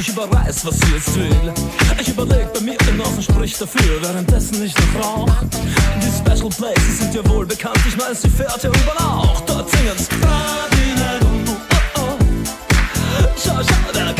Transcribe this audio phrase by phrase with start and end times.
[0.00, 1.52] ich überreiß, was sie jetzt will.
[2.00, 5.30] Ich überleg bei mir im sprich dafür, währenddessen ich noch rauch.
[5.96, 9.40] Die Special Places sind ja wohl bekannt, ich meine, sie fährt ja überall auch.
[9.42, 10.08] Dort singen's.
[10.22, 11.56] Oh,
[11.96, 12.18] oh.
[13.36, 14.19] Schau, schau,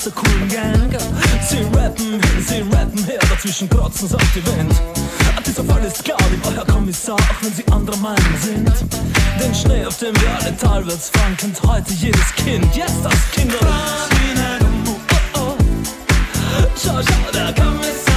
[0.00, 0.96] aus der coolen Gang.
[1.46, 4.72] Sie rappen, sie rappen her, dazwischen kratzen sie auf die Wand.
[5.46, 8.72] Dieser Fall ist klar, wie euer Kommissar, auch wenn sie anderer Meinung sind.
[9.42, 12.64] Den Schnee, auf dem wir alle talwärts fahren, kennt heute jedes Kind.
[12.74, 13.58] Jetzt yes, das Kinder.
[16.82, 18.09] Schau, schau, der Kommissar.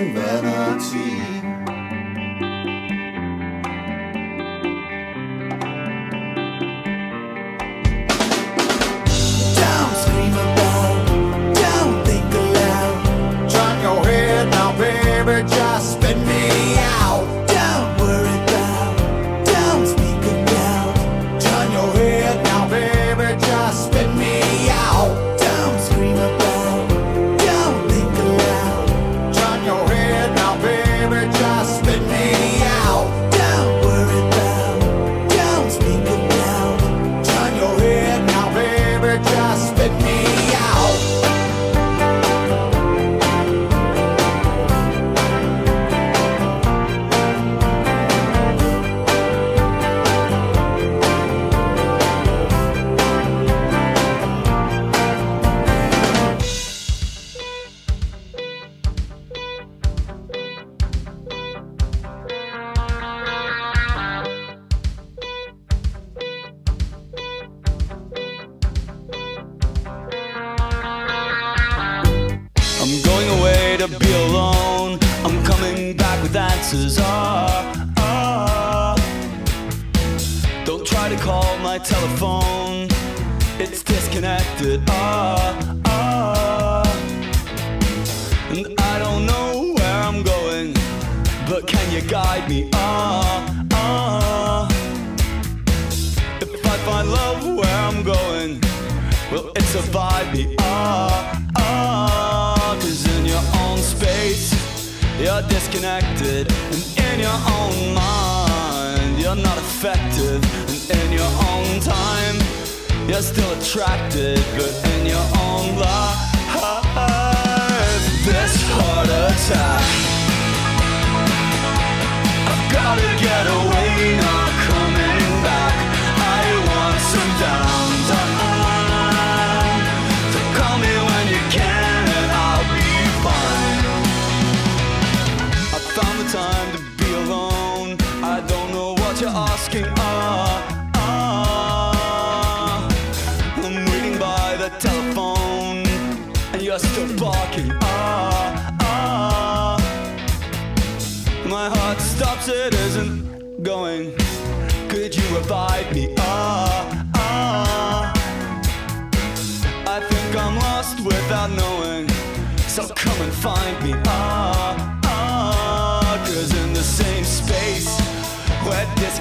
[0.00, 0.57] and I.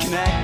[0.10, 0.37] we're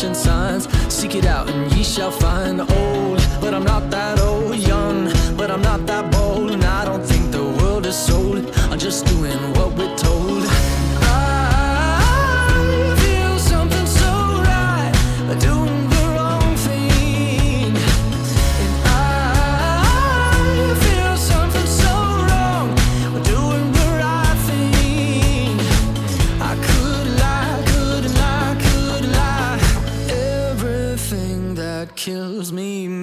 [0.00, 0.92] flashing signs.
[0.92, 2.60] Seek it out and ye shall find.
[2.60, 4.56] Old, but I'm not that old.
[4.56, 6.19] Young, but I'm not that bold.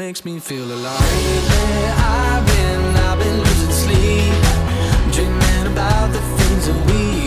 [0.07, 1.01] makes me feel alive.
[1.01, 7.26] Lately, I've been, I've been losing sleep, dreaming about the things that we.